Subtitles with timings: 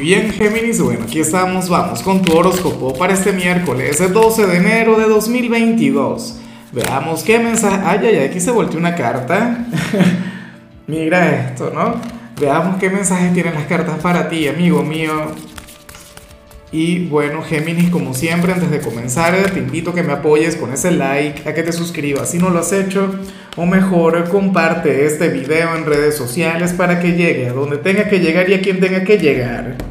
[0.00, 4.56] bien, Géminis, bueno, aquí estamos, vamos con tu horóscopo para este miércoles, el 12 de
[4.56, 6.36] enero de 2022.
[6.72, 7.82] Veamos qué mensaje...
[7.84, 9.66] Ay, ay, ay, aquí se volteó una carta.
[10.86, 12.00] Mira esto, ¿no?
[12.40, 15.12] Veamos qué mensajes tienen las cartas para ti, amigo mío.
[16.72, 20.72] Y bueno, Géminis, como siempre, antes de comenzar, te invito a que me apoyes con
[20.72, 23.12] ese like, a que te suscribas si no lo has hecho,
[23.56, 28.20] o mejor, comparte este video en redes sociales para que llegue a donde tenga que
[28.20, 29.89] llegar y a quien tenga que llegar.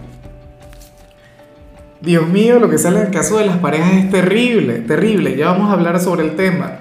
[2.02, 5.48] Dios mío, lo que sale en el caso de las parejas es terrible, terrible, ya
[5.48, 6.80] vamos a hablar sobre el tema.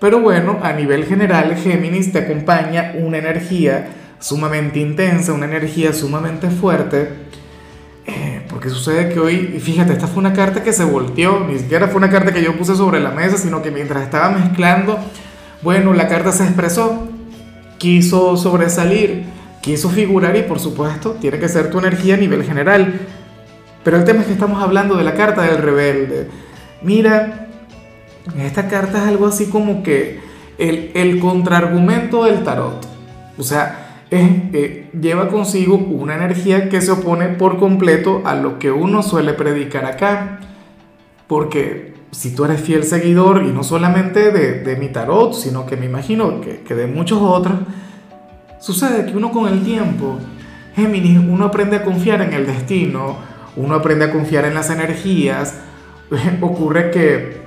[0.00, 3.88] Pero bueno, a nivel general, Géminis te acompaña una energía
[4.20, 7.28] sumamente intensa, una energía sumamente fuerte
[8.48, 11.98] porque sucede que hoy, fíjate, esta fue una carta que se volteó, ni siquiera fue
[11.98, 14.98] una carta que yo puse sobre la mesa, sino que mientras estaba mezclando,
[15.62, 17.08] bueno, la carta se expresó,
[17.78, 19.26] quiso sobresalir,
[19.60, 22.98] quiso figurar y por supuesto tiene que ser tu energía a nivel general.
[23.84, 26.28] Pero el tema es que estamos hablando de la carta del rebelde.
[26.82, 27.48] Mira,
[28.38, 30.20] esta carta es algo así como que
[30.58, 32.86] el, el contraargumento del tarot.
[33.38, 38.70] O sea, eh, lleva consigo una energía que se opone por completo a lo que
[38.70, 40.40] uno suele predicar acá.
[41.26, 45.76] Porque si tú eres fiel seguidor, y no solamente de, de mi tarot, sino que
[45.76, 47.58] me imagino que, que de muchos otros,
[48.58, 50.18] sucede que uno con el tiempo,
[50.74, 53.16] Géminis, uno aprende a confiar en el destino,
[53.58, 55.54] uno aprende a confiar en las energías,
[56.40, 57.42] ocurre que,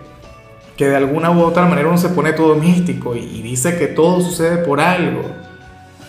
[0.78, 3.88] que de alguna u otra manera uno se pone todo místico y, y dice que
[3.88, 5.42] todo sucede por algo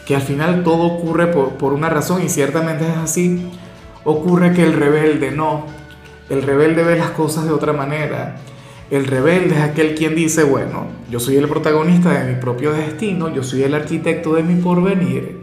[0.07, 3.49] que al final todo ocurre por, una razón y ciertamente es así,
[4.05, 5.67] ocurre que el rebelde no,
[6.29, 8.37] el rebelde ve las cosas de otra manera.
[8.91, 13.33] El rebelde es aquel quien dice, bueno, yo soy el protagonista de mi propio destino,
[13.33, 15.42] yo soy el arquitecto de mi porvenir.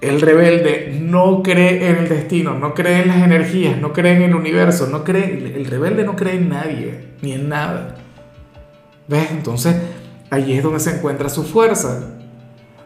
[0.00, 4.22] El rebelde no cree en el destino, no cree en las energías, no cree en
[4.22, 7.96] el universo, no cree, el rebelde no cree en nadie, ni en nada.
[9.08, 9.30] ¿Ves?
[9.30, 9.76] Entonces,
[10.30, 12.14] allí es donde se encuentra su fuerza.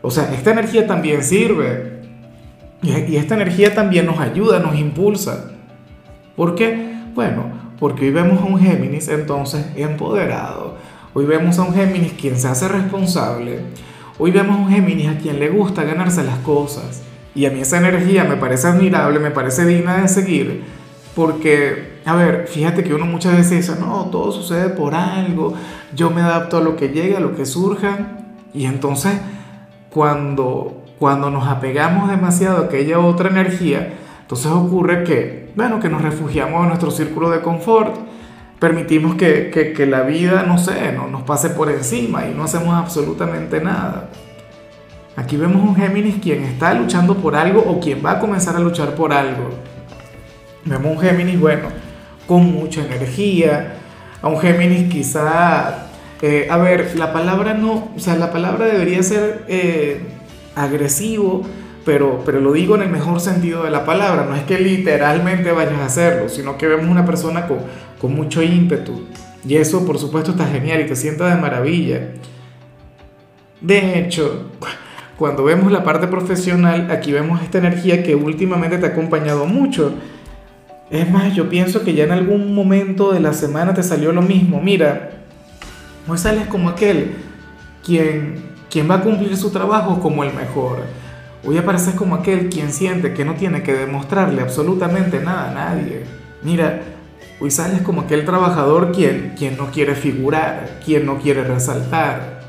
[0.03, 2.03] O sea, esta energía también sirve.
[2.83, 5.53] Y, esta energía también nos ayuda, nos impulsa.
[6.37, 6.95] ¿Por qué?
[7.15, 10.77] Bueno, porque hoy vemos a un Géminis entonces empoderado.
[11.15, 13.61] Hoy vemos a un Géminis quien se hace responsable.
[14.17, 17.03] Hoy vemos a un Géminis a quien le gusta ganarse las cosas.
[17.35, 20.65] Y a mí esa energía me parece admirable, me parece digna de seguir.
[21.17, 25.55] Porque, a ver, fíjate que uno muchas veces dice, no, todo sucede por algo,
[25.97, 28.19] yo me adapto a lo que llegue, a lo que surja.
[28.53, 29.15] Y entonces
[29.91, 36.03] cuando, cuando nos apegamos demasiado a aquella otra energía, entonces ocurre que, bueno, que nos
[36.03, 37.97] refugiamos en nuestro círculo de confort,
[38.65, 42.75] permitimos que, que, la vida, no sé, no, nos pase por encima y no hacemos
[42.75, 44.09] absolutamente nada.
[45.17, 48.61] Aquí vemos un Géminis quien está luchando por algo o quien va a comenzar a
[48.61, 49.51] luchar por algo.
[50.65, 51.69] Vemos un Géminis, bueno,
[52.27, 53.75] con mucha energía,
[54.23, 55.89] a un Géminis quizá
[56.23, 60.01] eh, a ver, la palabra no, o sea, la palabra debería ser eh,
[60.57, 61.43] agresivo,
[61.85, 65.53] pero, pero lo digo en el mejor sentido de la palabra, no es que literalmente
[65.53, 67.59] vayas a hacerlo, sino que vemos una persona con,
[68.05, 69.07] con mucho ímpetu.
[69.49, 72.11] Y eso, por supuesto, está genial y te sienta de maravilla.
[73.63, 74.51] De hecho,
[75.17, 79.95] cuando vemos la parte profesional, aquí vemos esta energía que últimamente te ha acompañado mucho.
[80.91, 84.21] Es más, yo pienso que ya en algún momento de la semana te salió lo
[84.21, 84.61] mismo.
[84.61, 85.13] Mira,
[86.07, 87.13] Hoy sales como aquel
[87.83, 88.35] quien,
[88.69, 90.81] quien va a cumplir su trabajo como el mejor.
[91.43, 96.05] Hoy apareces como aquel quien siente que no tiene que demostrarle absolutamente nada a nadie.
[96.43, 96.83] Mira,
[97.45, 102.41] hoy sales como aquel trabajador quien, quien no quiere figurar, quien no quiere resaltar.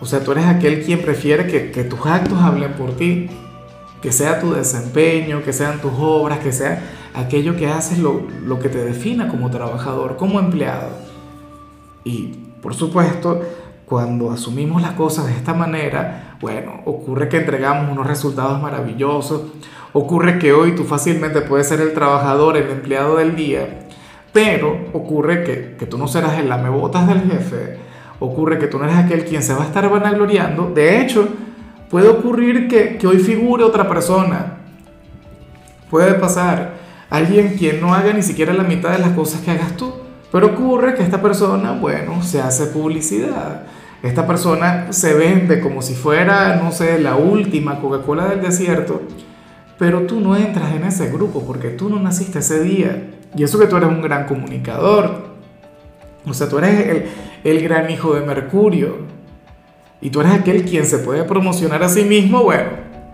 [0.00, 3.28] O sea, tú eres aquel quien prefiere que, que tus actos hablen por ti,
[4.00, 6.80] que sea tu desempeño, que sean tus obras, que sea
[7.12, 10.90] aquello que haces lo, lo que te defina como trabajador, como empleado.
[12.04, 12.28] Y
[12.62, 13.40] por supuesto,
[13.84, 19.42] cuando asumimos las cosas de esta manera, bueno, ocurre que entregamos unos resultados maravillosos,
[19.92, 23.88] ocurre que hoy tú fácilmente puedes ser el trabajador, el empleado del día,
[24.32, 27.78] pero ocurre que, que tú no serás el lamebotas del jefe,
[28.18, 31.28] ocurre que tú no eres aquel quien se va a estar vanagloriando, de hecho,
[31.88, 34.58] puede ocurrir que, que hoy figure otra persona,
[35.90, 36.74] puede pasar
[37.10, 39.92] alguien quien no haga ni siquiera la mitad de las cosas que hagas tú.
[40.32, 43.62] Pero ocurre que esta persona, bueno, se hace publicidad.
[44.02, 49.02] Esta persona se vende como si fuera, no sé, la última Coca-Cola del desierto.
[49.78, 53.10] Pero tú no entras en ese grupo porque tú no naciste ese día.
[53.36, 55.30] Y eso que tú eres un gran comunicador.
[56.26, 57.04] O sea, tú eres el,
[57.44, 58.96] el gran hijo de Mercurio.
[60.00, 62.70] Y tú eres aquel quien se puede promocionar a sí mismo, bueno,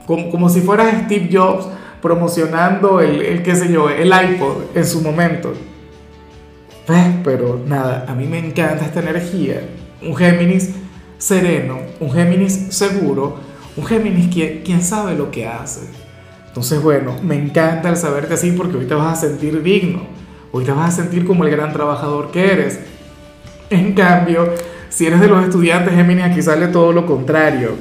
[0.06, 1.66] como, como si fueras Steve Jobs
[2.00, 5.52] promocionando el, el, qué sé yo, el iPod en su momento.
[6.86, 9.62] Pues, pero nada, a mí me encanta esta energía.
[10.00, 10.70] Un Géminis
[11.19, 13.40] sereno, un Géminis seguro,
[13.76, 15.80] un Géminis quien, quien sabe lo que hace.
[16.56, 20.06] Entonces, bueno, me encanta el saberte así porque hoy te vas a sentir digno,
[20.53, 22.81] hoy te vas a sentir como el gran trabajador que eres.
[23.69, 24.55] En cambio,
[24.88, 27.73] si eres de los estudiantes Géminis, aquí sale todo lo contrario.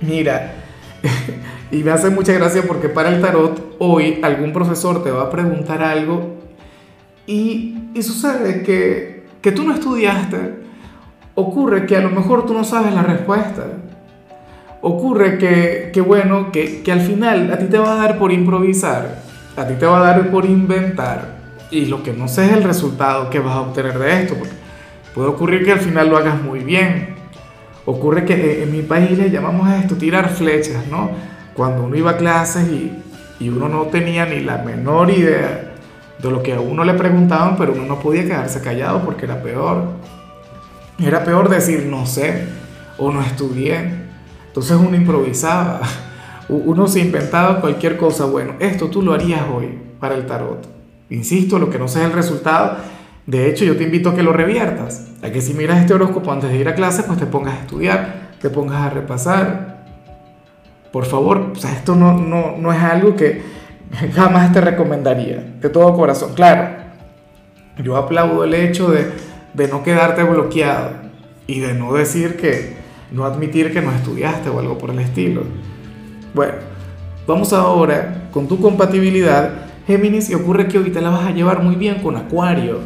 [0.00, 0.54] Mira,
[1.70, 5.30] y me hace mucha gracia porque para el tarot hoy algún profesor te va a
[5.30, 6.36] preguntar algo
[7.26, 10.54] y, y sucede que, que tú no estudiaste.
[11.34, 13.66] Ocurre que a lo mejor tú no sabes la respuesta
[14.82, 18.32] ocurre que, que bueno, que, que, al final a ti te va a dar por
[18.32, 19.22] improvisar,
[19.56, 21.38] a ti te va a dar por inventar,
[21.70, 24.54] y lo que no sé es el resultado que vas a obtener de esto, porque
[25.14, 27.20] puede ocurrir que al final lo hagas muy bien.
[27.84, 31.10] Ocurre que eh, en mi país le llamamos a esto tirar flechas, ¿no?
[31.54, 32.92] Cuando uno iba a clases y,
[33.38, 35.72] y uno no tenía ni la menor idea
[36.18, 39.42] de lo que a uno le preguntaban, pero uno no podía quedarse callado porque era
[39.42, 39.84] peor.
[40.98, 42.46] Era peor decir no sé
[42.98, 43.99] o no estudié
[44.60, 45.80] entonces uno improvisaba,
[46.50, 48.26] uno se inventaba cualquier cosa.
[48.26, 50.68] Bueno, esto tú lo harías hoy para el tarot.
[51.08, 52.76] Insisto, lo que no sea el resultado,
[53.24, 56.30] de hecho yo te invito a que lo reviertas, a que si miras este horóscopo
[56.30, 59.86] antes de ir a clase, pues te pongas a estudiar, te pongas a repasar.
[60.92, 63.40] Por favor, o sea, esto no, no, no es algo que
[64.12, 66.34] jamás te recomendaría, de todo corazón.
[66.34, 66.68] Claro,
[67.82, 69.10] yo aplaudo el hecho de,
[69.54, 70.90] de no quedarte bloqueado
[71.46, 72.79] y de no decir que,
[73.12, 75.42] no admitir que no estudiaste o algo por el estilo.
[76.34, 76.54] Bueno,
[77.26, 81.62] vamos ahora con tu compatibilidad, Géminis, y ocurre que hoy te la vas a llevar
[81.62, 82.78] muy bien con Acuario.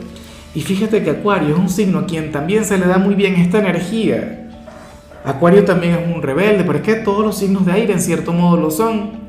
[0.55, 3.35] Y fíjate que Acuario es un signo a quien también se le da muy bien
[3.37, 4.49] esta energía.
[5.25, 8.33] Acuario también es un rebelde, pero es que todos los signos de aire en cierto
[8.33, 9.25] modo lo son.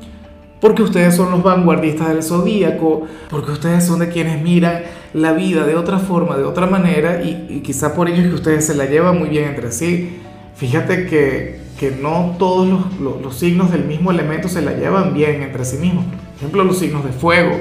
[0.60, 4.82] Porque ustedes son los vanguardistas del zodíaco, porque ustedes son de quienes miran
[5.12, 8.34] la vida de otra forma, de otra manera, y, y quizá por ello es que
[8.34, 10.18] ustedes se la llevan muy bien entre sí.
[10.56, 12.66] Fíjate que, que no todos
[12.98, 16.04] los, los, signos del mismo elemento se la llevan bien entre sí mismos.
[16.06, 17.58] Por ejemplo, los signos de fuego.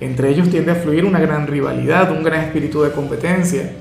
[0.00, 3.72] Entre ellos tiende a fluir una gran rivalidad, un gran espíritu de competencia.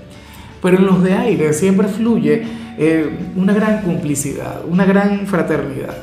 [0.61, 2.43] Pero en los de aire siempre fluye
[2.77, 5.97] eh, una gran complicidad, una gran fraternidad.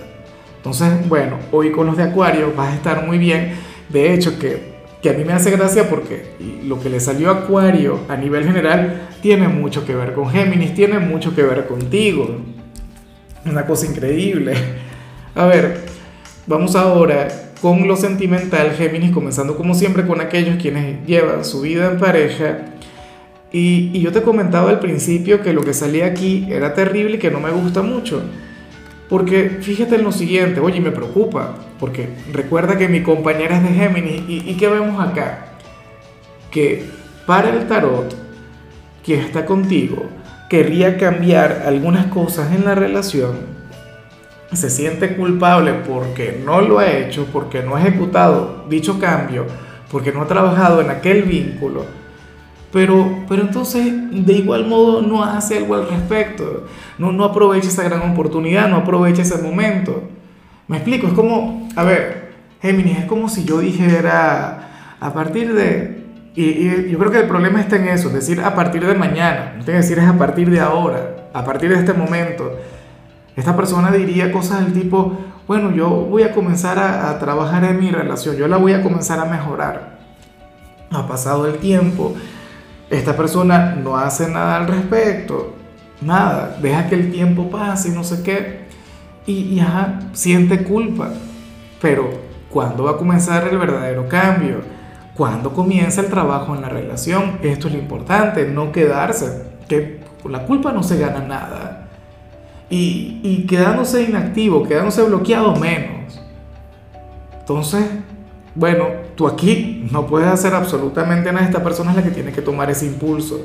[0.59, 3.55] Entonces, bueno, hoy con los de Acuario vas a estar muy bien.
[3.89, 4.72] De hecho, que,
[5.03, 6.23] que a mí me hace gracia porque
[6.65, 10.75] lo que le salió a Acuario a nivel general tiene mucho que ver con Géminis,
[10.75, 12.37] tiene mucho que ver contigo.
[13.45, 14.55] Una cosa increíble.
[15.35, 15.81] A ver,
[16.47, 17.29] vamos ahora
[17.61, 22.59] con lo sentimental, Géminis, comenzando como siempre con aquellos quienes llevan su vida en pareja.
[23.51, 27.19] Y, y, yo te comentaba al principio que lo que salía aquí era terrible y
[27.19, 28.23] que no me gusta mucho.
[29.09, 33.71] Porque fíjate en lo siguiente, oye, me preocupa, porque recuerda que mi compañera es de
[33.71, 35.47] Géminis y, y ¿qué vemos acá?
[36.53, 36.85] Que
[37.27, 38.15] para el tarot
[39.05, 40.05] quien está contigo
[40.49, 43.33] querría cambiar algunas cosas en la relación,
[44.53, 49.47] se siente culpable porque no lo ha hecho, porque no ha ejecutado dicho cambio,
[49.91, 51.85] porque no ha trabajado en aquel vínculo,
[52.73, 56.65] pero, pero entonces de igual modo no hace algo al respecto,
[56.99, 60.05] no, no aprovecha esa gran oportunidad, no aprovecha ese momento.
[60.69, 66.05] Me explico, es como, a ver, Géminis, es como si yo dijera, a partir de,
[66.35, 69.65] y, yo creo que el problema está en eso, decir a partir de mañana, no
[69.65, 72.59] tiene que decir es a partir de ahora, a partir de este momento.
[73.35, 77.81] Esta persona diría cosas del tipo, bueno, yo voy a comenzar a, a trabajar en
[77.81, 79.99] mi relación, yo la voy a comenzar a mejorar.
[80.91, 82.15] Ha pasado el tiempo,
[82.91, 85.55] esta persona no hace nada al respecto,
[86.03, 88.67] nada, deja que el tiempo pase y no sé qué,
[89.27, 91.11] y, ya siente culpa.
[91.83, 92.09] Pero,
[92.49, 94.63] ¿cuándo va a comenzar el verdadero cambio?
[95.15, 97.39] cuando comienza el trabajo en la relación.
[97.43, 101.89] Esto es lo importante, no quedarse, que con la culpa no se gana nada.
[102.71, 106.19] Y, quedándose inactivo, quedándose bloqueado menos.
[107.39, 107.85] Entonces,
[108.55, 111.45] bueno, tú aquí no puedes hacer absolutamente nada.
[111.45, 113.43] Esta persona es la que tiene que tomar ese impulso.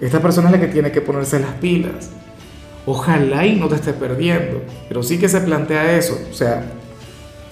[0.00, 2.10] Esta persona es la que tiene que ponerse las pilas.
[2.84, 4.62] Ojalá y no te esté perdiendo.
[4.88, 6.18] Pero sí que se plantea eso.
[6.28, 6.64] O sea,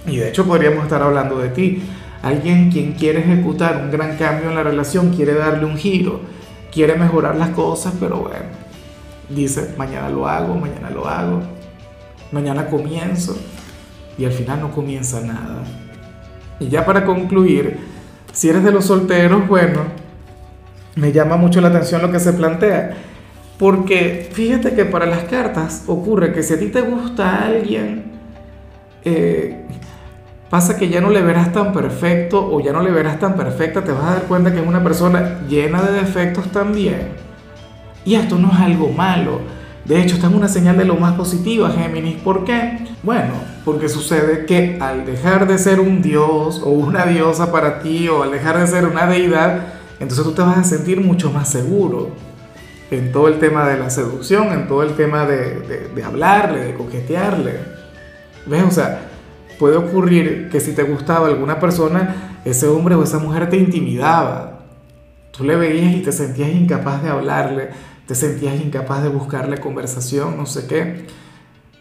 [0.07, 1.83] y de hecho podríamos estar hablando de ti
[2.27, 6.23] Alguien quien quiere ejecutar un gran cambio en la relación, quiere darle un giro,
[6.73, 8.47] quiere mejorar las cosas, pero bueno,
[9.29, 11.43] dice, mañana lo hago, mañana lo hago,
[12.33, 13.39] mañana comienzo,
[14.19, 15.63] y al final no comienza nada.
[16.59, 17.79] Y ya para concluir,
[18.33, 19.83] si eres de los solteros, bueno,
[20.97, 22.97] me llama mucho la atención lo que se plantea,
[23.57, 28.07] porque fíjate que para las cartas ocurre que si a ti te gusta alguien,
[29.05, 29.67] eh,
[30.51, 33.83] pasa que ya no le verás tan perfecto o ya no le verás tan perfecta,
[33.83, 37.09] te vas a dar cuenta que es una persona llena de defectos también.
[38.05, 39.41] Y esto no es algo malo.
[39.85, 42.17] De hecho, esta es una señal de lo más positiva, Géminis.
[42.17, 42.79] ¿Por qué?
[43.03, 43.35] Bueno,
[43.65, 48.23] porque sucede que al dejar de ser un dios o una diosa para ti o
[48.23, 49.61] al dejar de ser una deidad,
[50.01, 52.11] entonces tú te vas a sentir mucho más seguro
[52.91, 56.75] en todo el tema de la seducción, en todo el tema de, de, hablarle, de
[56.75, 57.61] coquetearle.
[58.47, 58.65] ¿Ves?
[58.65, 59.03] O sea,
[59.59, 64.61] puede ocurrir que si te gustaba alguna persona, ese hombre o esa mujer te intimidaba.
[65.31, 67.71] Tú le veías y te sentías incapaz de hablarle,
[68.07, 71.07] te sentías incapaz de buscarle conversación, no sé qué,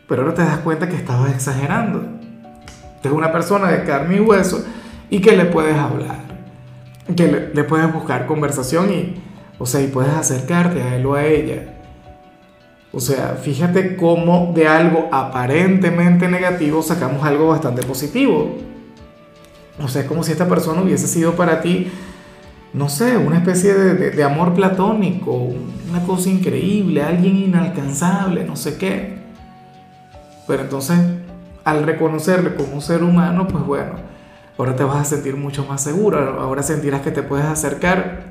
[0.08, 2.04] pero ahora te das cuenta que estabas exagerando.
[3.04, 4.66] Es una persona de carne y hueso
[5.10, 6.22] y que le puedes hablar,
[7.16, 9.22] que le, puedes buscar conversación y,
[9.60, 11.75] o sea, y puedes acercarte a él o a ella.
[12.96, 18.56] O sea, fíjate cómo de algo aparentemente negativo sacamos algo bastante positivo.
[19.84, 21.92] O sea, es como si esta persona hubiese sido para ti
[22.76, 25.32] no sé, una especie de, amor platónico,
[25.90, 29.18] una cosa increíble, alguien inalcanzable, no sé qué.
[30.46, 31.00] Pero entonces,
[31.64, 33.94] al reconocerle como un ser humano, pues bueno,
[34.58, 38.26] ahora te vas a sentir mucho más seguro, ahora sentirás que te puedes acercar.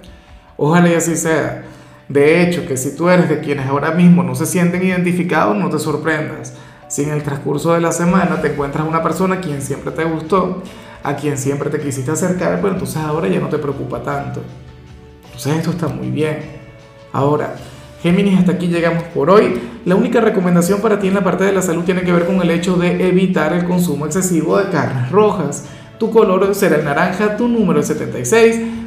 [0.58, 1.64] Ojalá y así sea.
[2.08, 5.70] De hecho, que si tú eres de quienes ahora mismo no se sienten identificados, no
[5.70, 6.54] te sorprendas.
[6.88, 10.62] Si en el transcurso de la semana te encuentras una persona quien siempre te gustó,
[11.02, 14.42] a quien siempre te quisiste acercar, pero entonces ahora ya no te preocupa tanto.
[15.24, 16.38] Entonces esto está muy bien.
[17.12, 17.54] Ahora,
[18.02, 19.58] Géminis, hasta aquí llegamos por hoy.
[19.86, 22.40] La única recomendación para ti en la parte de la salud tiene que ver con
[22.42, 25.64] el hecho de evitar el consumo excesivo de carnes rojas.
[25.98, 28.60] Tu color será el naranja, tu número es 76.